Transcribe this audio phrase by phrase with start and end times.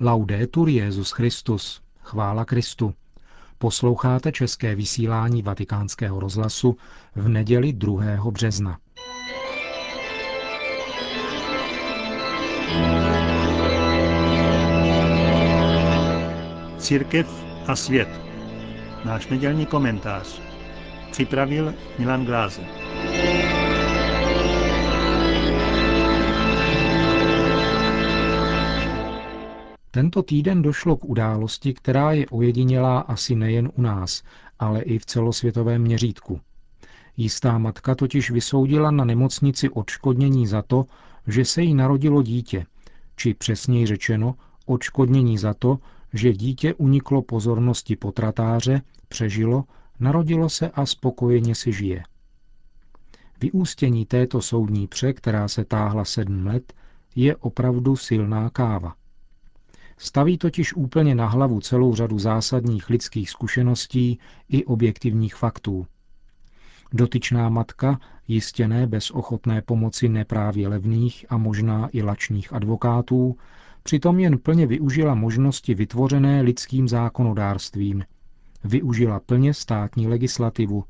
[0.00, 1.82] Laudetur Jezus Christus.
[2.02, 2.94] Chvála Kristu.
[3.58, 6.76] Posloucháte české vysílání Vatikánského rozhlasu
[7.14, 8.30] v neděli 2.
[8.30, 8.78] března.
[16.78, 18.08] Církev a svět.
[19.04, 20.40] Náš nedělní komentář.
[21.10, 22.83] Připravil Milan Glázer.
[29.94, 34.22] Tento týden došlo k události, která je ojedinělá asi nejen u nás,
[34.58, 36.40] ale i v celosvětovém měřítku.
[37.16, 40.84] Jistá matka totiž vysoudila na nemocnici odškodnění za to,
[41.26, 42.66] že se jí narodilo dítě,
[43.16, 44.34] či přesněji řečeno
[44.66, 45.78] odškodnění za to,
[46.12, 49.64] že dítě uniklo pozornosti potratáře, přežilo,
[50.00, 52.02] narodilo se a spokojeně si žije.
[53.40, 56.72] Vyústění této soudní pře, která se táhla sedm let,
[57.16, 58.94] je opravdu silná káva.
[59.98, 65.86] Staví totiž úplně na hlavu celou řadu zásadních lidských zkušeností i objektivních faktů.
[66.92, 73.36] Dotyčná matka, jistě ne bez ochotné pomoci neprávě levných a možná i lačných advokátů,
[73.82, 78.04] přitom jen plně využila možnosti vytvořené lidským zákonodárstvím,
[78.64, 80.84] využila plně státní legislativu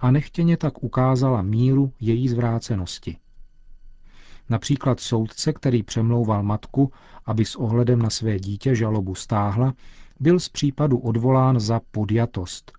[0.00, 3.16] a nechtěně tak ukázala míru její zvrácenosti.
[4.48, 6.92] Například soudce, který přemlouval matku,
[7.26, 9.74] aby s ohledem na své dítě žalobu stáhla,
[10.20, 12.72] byl z případu odvolán za podjatost.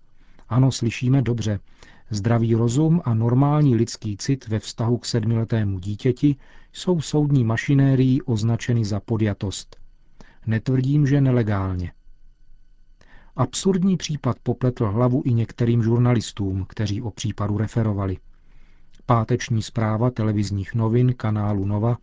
[0.48, 1.60] Ano, slyšíme dobře.
[2.10, 6.36] Zdravý rozum a normální lidský cit ve vztahu k sedmiletému dítěti
[6.72, 9.76] jsou soudní mašinérií označeny za podjatost.
[10.46, 11.92] Netvrdím, že nelegálně.
[13.36, 18.18] Absurdní případ popletl hlavu i některým žurnalistům, kteří o případu referovali.
[19.06, 21.98] Páteční zpráva televizních novin kanálu Nova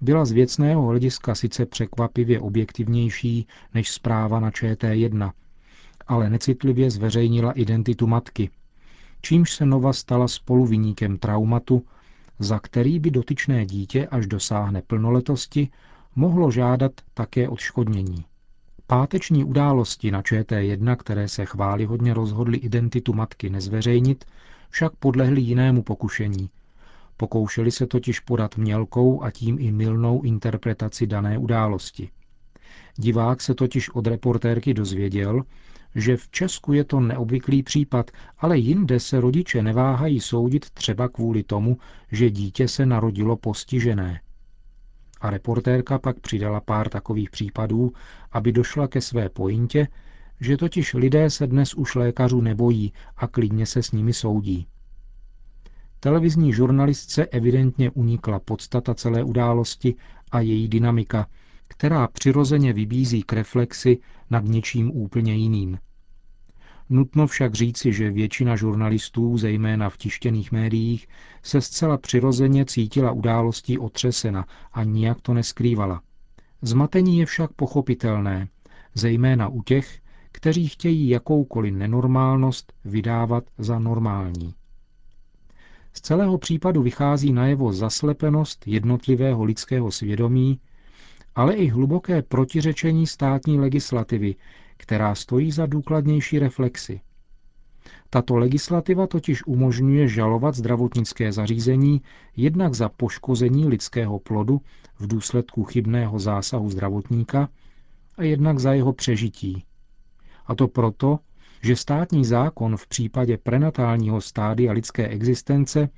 [0.00, 5.32] byla z věcného hlediska sice překvapivě objektivnější než zpráva na ČT1,
[6.06, 8.50] ale necitlivě zveřejnila identitu matky,
[9.22, 11.84] čímž se Nova stala spoluviníkem traumatu,
[12.38, 15.68] za který by dotyčné dítě, až dosáhne plnoletosti,
[16.16, 18.24] mohlo žádat také odškodnění.
[18.86, 24.24] Páteční události na ČT1, které se chválihodně rozhodly identitu matky nezveřejnit,
[24.70, 26.50] však podlehli jinému pokušení.
[27.16, 32.10] Pokoušeli se totiž podat mělkou a tím i milnou interpretaci dané události.
[32.96, 35.42] Divák se totiž od reportérky dozvěděl,
[35.94, 41.42] že v Česku je to neobvyklý případ, ale jinde se rodiče neváhají soudit třeba kvůli
[41.42, 41.78] tomu,
[42.12, 44.20] že dítě se narodilo postižené.
[45.20, 47.92] A reportérka pak přidala pár takových případů,
[48.32, 49.88] aby došla ke své pointě,
[50.40, 54.66] že totiž lidé se dnes už lékařů nebojí a klidně se s nimi soudí.
[56.00, 59.94] Televizní žurnalistce evidentně unikla podstata celé události
[60.32, 61.26] a její dynamika,
[61.68, 63.98] která přirozeně vybízí k reflexi
[64.30, 65.78] nad něčím úplně jiným.
[66.90, 71.06] Nutno však říci, že většina žurnalistů, zejména v tištěných médiích,
[71.42, 76.02] se zcela přirozeně cítila událostí otřesena a nijak to neskrývala.
[76.62, 78.48] Zmatení je však pochopitelné,
[78.94, 79.99] zejména u těch,
[80.32, 84.54] kteří chtějí jakoukoliv nenormálnost vydávat za normální.
[85.92, 90.60] Z celého případu vychází najevo zaslepenost jednotlivého lidského svědomí,
[91.34, 94.34] ale i hluboké protiřečení státní legislativy,
[94.76, 97.00] která stojí za důkladnější reflexy.
[98.10, 102.02] Tato legislativa totiž umožňuje žalovat zdravotnické zařízení
[102.36, 104.60] jednak za poškození lidského plodu
[104.98, 107.48] v důsledku chybného zásahu zdravotníka
[108.16, 109.64] a jednak za jeho přežití,
[110.50, 111.18] a to proto,
[111.62, 115.88] že státní zákon v případě prenatálního stádia lidské existence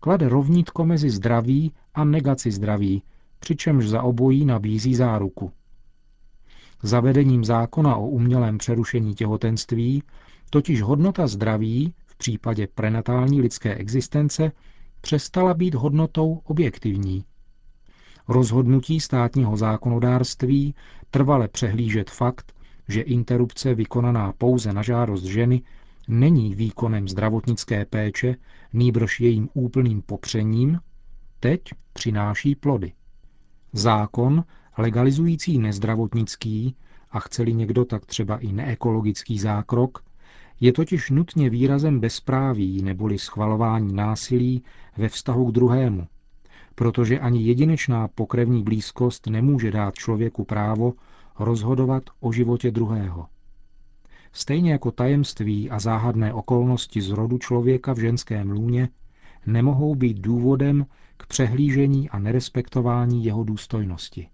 [0.00, 3.02] klade rovnítko mezi zdraví a negaci zdraví,
[3.38, 5.52] přičemž za obojí nabízí záruku.
[6.82, 10.02] Zavedením zákona o umělém přerušení těhotenství
[10.50, 14.52] totiž hodnota zdraví v případě prenatální lidské existence
[15.00, 17.24] přestala být hodnotou objektivní.
[18.28, 20.74] Rozhodnutí státního zákonodárství
[21.10, 22.55] trvale přehlížet fakt,
[22.88, 25.62] že interrupce vykonaná pouze na žádost ženy
[26.08, 28.36] není výkonem zdravotnické péče,
[28.72, 30.80] nýbrž jejím úplným popřením,
[31.40, 31.62] teď
[31.92, 32.92] přináší plody.
[33.72, 34.44] Zákon,
[34.78, 36.76] legalizující nezdravotnický
[37.10, 40.04] a chceli někdo tak třeba i neekologický zákrok,
[40.60, 44.62] je totiž nutně výrazem bezpráví neboli schvalování násilí
[44.96, 46.06] ve vztahu k druhému,
[46.74, 50.92] protože ani jedinečná pokrevní blízkost nemůže dát člověku právo
[51.38, 53.26] rozhodovat o životě druhého.
[54.32, 58.88] Stejně jako tajemství a záhadné okolnosti z rodu člověka v ženském lůně
[59.46, 60.86] nemohou být důvodem
[61.16, 64.28] k přehlížení a nerespektování jeho důstojnosti.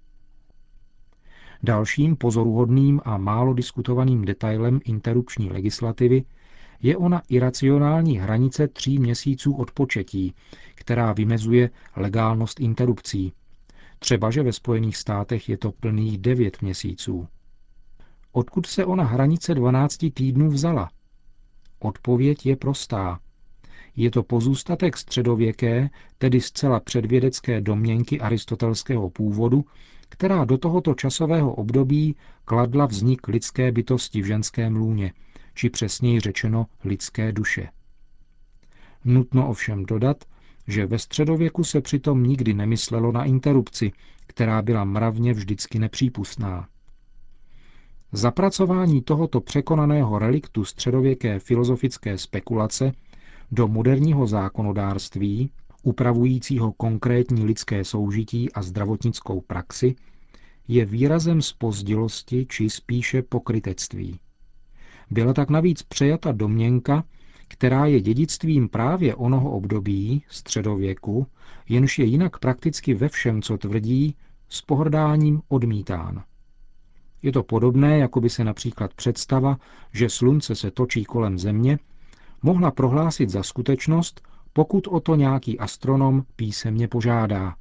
[1.62, 6.25] Dalším pozoruhodným a málo diskutovaným detailem interrupční legislativy
[6.82, 10.34] je ona iracionální hranice tří měsíců od početí,
[10.75, 13.32] která vymezuje legálnost interrupcí.
[14.02, 17.28] Třeba, že ve Spojených státech je to plných devět měsíců.
[18.32, 20.90] Odkud se ona hranice 12 týdnů vzala?
[21.78, 23.20] Odpověď je prostá.
[23.96, 29.64] Je to pozůstatek středověké, tedy zcela předvědecké domněnky aristotelského původu,
[30.08, 35.12] která do tohoto časového období kladla vznik lidské bytosti v ženském lůně,
[35.55, 37.69] či přesněji řečeno lidské duše.
[39.05, 40.25] Nutno ovšem dodat,
[40.69, 43.93] že ve středověku se přitom nikdy nemyslelo na interrupci,
[44.26, 46.69] která byla mravně vždycky nepřípustná.
[48.12, 52.93] Zapracování tohoto překonaného reliktu středověké filozofické spekulace
[53.53, 55.50] do moderního zákonodárství,
[55.82, 59.94] upravujícího konkrétní lidské soužití a zdravotnickou praxi,
[60.69, 64.20] je výrazem spozdilosti či spíše pokrytectví.
[65.11, 67.05] Byla tak navíc přejata domněnka,
[67.52, 71.26] která je dědictvím právě onoho období, středověku,
[71.69, 74.16] jenž je jinak prakticky ve všem, co tvrdí,
[74.49, 76.22] s pohrdáním odmítán.
[77.22, 79.58] Je to podobné, jako by se například představa,
[79.93, 81.78] že slunce se točí kolem Země,
[82.43, 84.20] mohla prohlásit za skutečnost,
[84.52, 87.55] pokud o to nějaký astronom písemně požádá.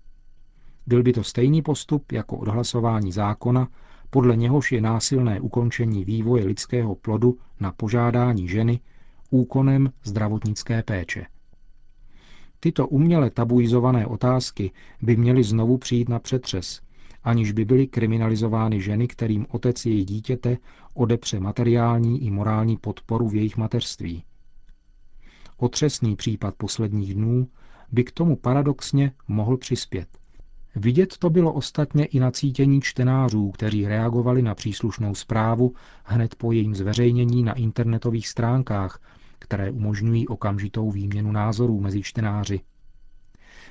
[0.87, 3.67] Byl by to stejný postup jako odhlasování zákona,
[4.09, 8.79] podle něhož je násilné ukončení vývoje lidského plodu na požádání ženy
[9.31, 11.25] úkonem zdravotnické péče.
[12.59, 16.81] Tyto uměle tabuizované otázky by měly znovu přijít na přetřes,
[17.23, 20.57] aniž by byly kriminalizovány ženy, kterým otec její dítěte
[20.93, 24.23] odepře materiální i morální podporu v jejich mateřství.
[25.57, 27.47] Otřesný případ posledních dnů
[27.91, 30.07] by k tomu paradoxně mohl přispět.
[30.75, 35.73] Vidět to bylo ostatně i na cítění čtenářů, kteří reagovali na příslušnou zprávu
[36.03, 38.99] hned po jejím zveřejnění na internetových stránkách,
[39.41, 42.59] které umožňují okamžitou výměnu názorů mezi čtenáři.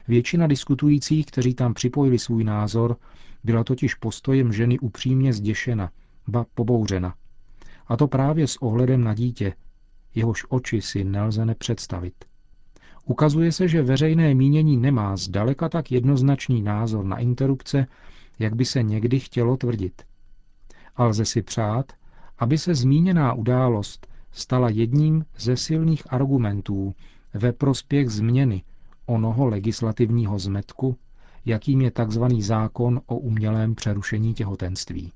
[0.08, 2.96] Většina diskutujících, kteří tam připojili svůj názor,
[3.44, 5.90] byla totiž postojem ženy upřímně zděšena,
[6.28, 7.14] ba pobouřena.
[7.86, 9.54] A to právě s ohledem na dítě,
[10.14, 12.14] jehož oči si nelze nepředstavit.
[13.04, 17.86] Ukazuje se, že veřejné mínění nemá zdaleka tak jednoznačný názor na interrupce,
[18.38, 20.02] jak by se někdy chtělo tvrdit.
[20.96, 21.92] A lze si přát,
[22.38, 26.94] aby se zmíněná událost stala jedním ze silných argumentů
[27.34, 28.62] ve prospěch změny
[29.06, 30.96] onoho legislativního zmetku,
[31.44, 32.24] jakým je tzv.
[32.38, 35.12] zákon o umělém přerušení těhotenství.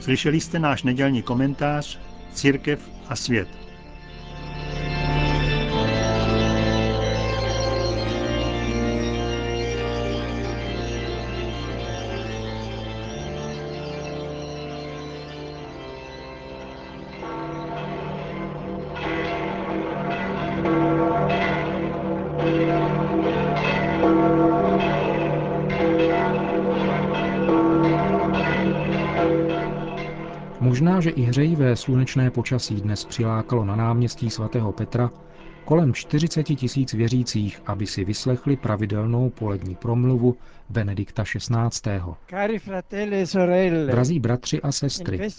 [0.00, 1.98] Slyšeli jste náš nedělní komentář
[2.32, 3.61] Církev a svět.
[30.82, 35.10] Možná, že i hřejivé slunečné počasí dnes přilákalo na náměstí svatého Petra
[35.64, 40.36] kolem 40 tisíc věřících, aby si vyslechli pravidelnou polední promluvu
[40.70, 41.90] Benedikta XVI.
[42.92, 45.30] E sorelle, Drazí bratři a sestry,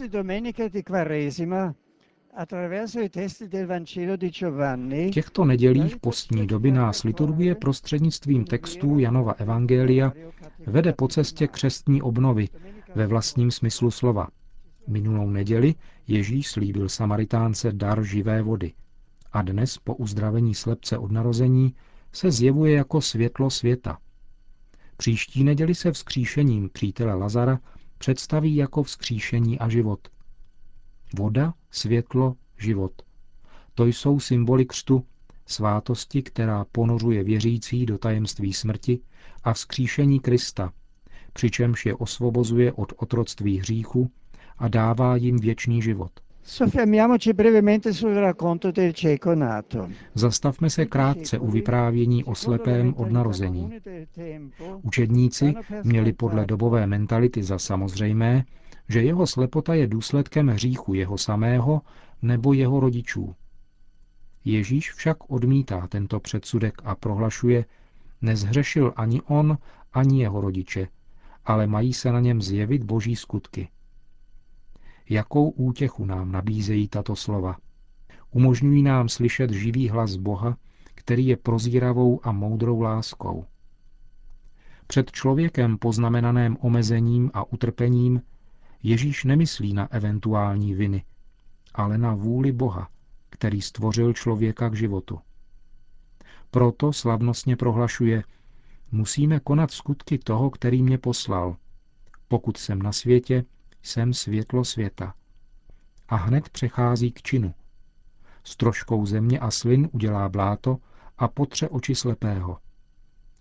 [5.08, 10.14] v těchto nedělích postní doby nás liturgie prostřednictvím textů Janova Evangelia
[10.68, 12.48] vede po cestě křestní obnovy
[12.96, 14.28] ve vlastním smyslu slova–
[14.88, 15.76] Minulou neděli
[16.08, 18.74] Ježíš slíbil Samaritánce dar živé vody
[19.32, 21.76] a dnes po uzdravení slepce od narození
[22.12, 23.98] se zjevuje jako světlo světa.
[24.98, 27.60] Příští neděli se vzkříšením přítele Lazara
[27.98, 30.08] představí jako vzkříšení a život.
[31.18, 33.02] Voda, světlo, život.
[33.74, 35.06] To jsou symboly křtu,
[35.46, 39.00] svátosti, která ponořuje věřící do tajemství smrti
[39.44, 40.74] a vzkříšení Krista,
[41.34, 44.12] přičemž je osvobozuje od otroctví hříchu
[44.58, 46.12] a dává jim věčný život.
[50.16, 53.74] Zastavme se krátce u vyprávění o slepém od narození.
[54.82, 58.44] Učedníci měli podle dobové mentality za samozřejmé,
[58.90, 61.82] že jeho slepota je důsledkem hříchu jeho samého
[62.22, 63.36] nebo jeho rodičů.
[64.46, 67.66] Ježíš však odmítá tento předsudek a prohlašuje,
[68.22, 69.58] nezhřešil ani on,
[69.94, 70.88] ani jeho rodiče,
[71.46, 73.70] ale mají se na něm zjevit boží skutky.
[75.10, 77.58] Jakou útěchu nám nabízejí tato slova?
[78.32, 80.58] Umožňují nám slyšet živý hlas Boha,
[80.96, 83.46] který je prozíravou a moudrou láskou.
[84.88, 88.22] Před člověkem poznamenaném omezením a utrpením
[88.84, 91.04] Ježíš nemyslí na eventuální viny,
[91.74, 92.90] ale na vůli Boha,
[93.30, 95.20] který stvořil člověka k životu.
[96.52, 98.24] Proto slavnostně prohlašuje,
[98.92, 101.56] musíme konat skutky toho, který mě poslal.
[102.28, 103.46] Pokud jsem na světě,
[103.84, 105.14] jsem světlo světa.
[106.10, 107.54] A hned přechází k činu.
[108.44, 110.78] S troškou země a slin udělá bláto
[111.18, 112.58] a potře oči slepého.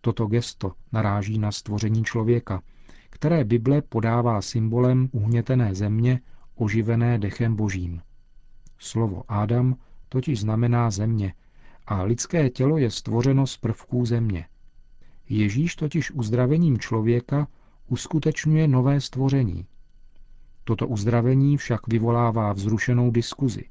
[0.00, 2.62] Toto gesto naráží na stvoření člověka,
[3.10, 6.20] které Bible podává symbolem uhnětené země,
[6.54, 8.02] oživené dechem božím.
[8.78, 9.76] Slovo Adam
[10.08, 11.34] totiž znamená země
[11.86, 14.46] a lidské tělo je stvořeno z prvků země.
[15.28, 17.48] Ježíš totiž uzdravením člověka
[17.88, 19.66] uskutečňuje nové stvoření.
[20.64, 23.64] Toto uzdravení však vyvolává vzrušenou diskuzi,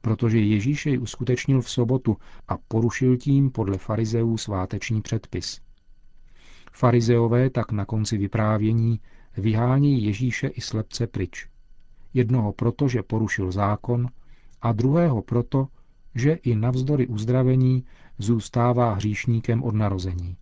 [0.00, 2.16] protože Ježíš jej uskutečnil v sobotu
[2.48, 5.60] a porušil tím podle farizeů sváteční předpis.
[6.72, 9.00] Farizeové tak na konci vyprávění
[9.36, 11.48] vyhání Ježíše i slepce pryč.
[12.14, 14.08] Jednoho proto, že porušil zákon,
[14.62, 15.68] a druhého proto,
[16.14, 17.84] že i navzdory uzdravení
[18.18, 20.36] zůstává hříšníkem od narození.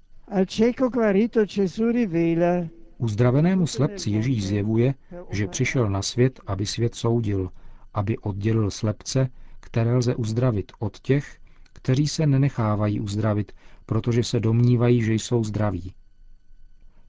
[2.99, 4.95] Uzdravenému slepci Ježíš zjevuje,
[5.31, 7.51] že přišel na svět, aby svět soudil,
[7.95, 9.29] aby oddělil slepce,
[9.61, 11.39] které lze uzdravit od těch,
[11.73, 13.53] kteří se nenechávají uzdravit,
[13.87, 15.95] protože se domnívají, že jsou zdraví.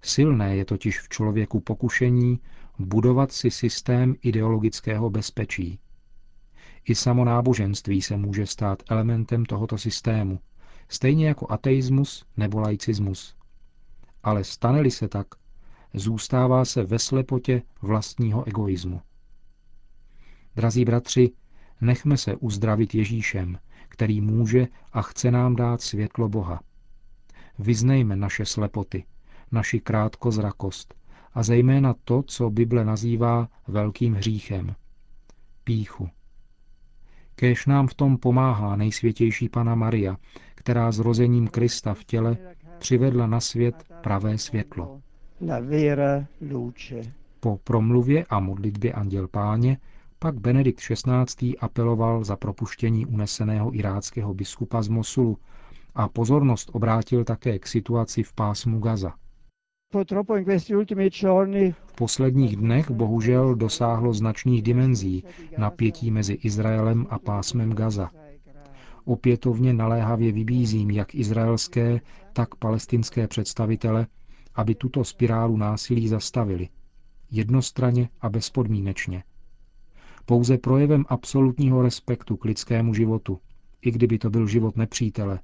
[0.01, 2.39] Silné je totiž v člověku pokušení
[2.79, 5.79] budovat si systém ideologického bezpečí.
[6.85, 10.39] I samo náboženství se může stát elementem tohoto systému,
[10.89, 13.35] stejně jako ateismus nebo laicismus.
[14.23, 15.27] Ale stane-li se tak,
[15.99, 19.01] zůstává se ve slepotě vlastního egoismu.
[20.55, 21.31] Drazí bratři,
[21.81, 26.59] nechme se uzdravit Ježíšem, který může a chce nám dát světlo Boha.
[27.59, 29.05] Vyznejme naše slepoty,
[29.51, 30.93] naši krátkozrakost
[31.33, 34.75] a zejména to, co Bible nazývá velkým hříchem.
[35.63, 36.09] Píchu.
[37.35, 40.17] Kéž nám v tom pomáhá nejsvětější Pana Maria,
[40.55, 42.37] která zrozením Krista v těle
[42.79, 45.01] přivedla na svět pravé světlo.
[47.39, 49.77] Po promluvě a modlitbě Anděl Páně
[50.19, 51.57] pak Benedikt XVI.
[51.57, 55.37] apeloval za propuštění uneseného iráckého biskupa z Mosulu
[55.95, 59.13] a pozornost obrátil také k situaci v pásmu Gaza.
[61.85, 65.23] V posledních dnech bohužel dosáhlo značných dimenzí
[65.57, 68.09] napětí mezi Izraelem a pásmem Gaza.
[69.05, 72.01] Opětovně naléhavě vybízím jak izraelské,
[72.33, 74.07] tak palestinské představitele,
[74.57, 76.69] aby tuto spirálu násilí zastavili.
[77.31, 79.23] Jednostranně a bezpodmínečně.
[80.25, 83.39] Pouze projevem absolutního respektu k lidskému životu,
[83.81, 85.39] i kdyby to byl život nepřítele,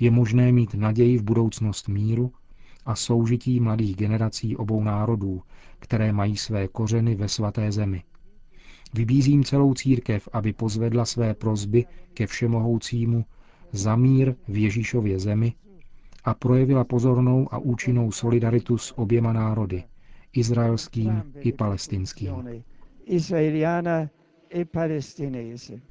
[0.00, 2.32] je možné mít naději v budoucnost míru
[2.86, 5.42] a soužití mladých generací obou národů,
[5.78, 8.02] které mají své kořeny ve svaté zemi.
[8.94, 13.24] Vybízím celou církev, aby pozvedla své prozby ke všemohoucímu
[13.72, 15.54] za mír v Ježíšově zemi
[16.24, 19.84] a projevila pozornou a účinnou solidaritu s oběma národy,
[20.32, 22.62] izraelským i palestinským.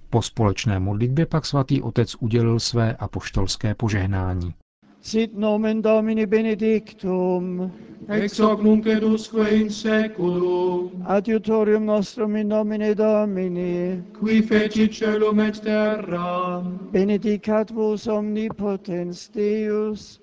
[0.10, 4.54] Po společné modlitbě pak svatý otec udělil své apoštolské požehnání.
[5.02, 7.72] Sit nomen Domini benedictum.
[8.10, 11.06] Ex hoc nunc edusque in seculum.
[11.08, 14.04] Adiutorium nostrum in nomine Domini.
[14.14, 16.62] Qui feci celum et terra.
[16.92, 20.20] Benedicat vos omnipotens Deus,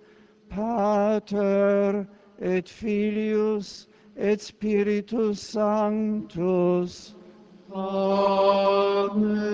[0.50, 2.06] Pater
[2.38, 7.14] et Filius et Spiritus Sanctus.
[7.72, 9.46] Amen.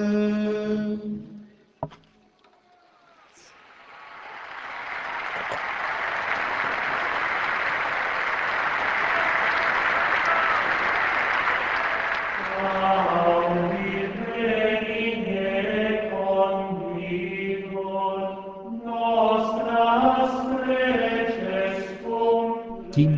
[22.92, 23.11] Tím